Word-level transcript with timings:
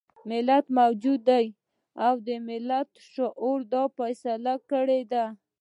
ملت 0.31 0.65
موجود 0.79 1.21
دی 1.29 1.45
او 2.05 2.13
د 2.27 2.29
ملت 2.49 2.89
شعور 3.11 3.59
دا 3.73 3.83
فيصله 3.97 4.55
کړې 4.69 5.01
ده. 5.11 5.25